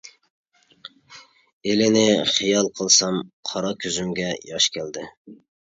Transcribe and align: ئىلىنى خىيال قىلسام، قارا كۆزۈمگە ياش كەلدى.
ئىلىنى 1.67 2.05
خىيال 2.37 2.71
قىلسام، 2.81 3.21
قارا 3.51 3.75
كۆزۈمگە 3.85 4.31
ياش 4.53 4.73
كەلدى. 4.81 5.09